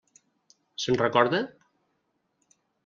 Se'n 0.85 0.99
recorda? 1.03 1.43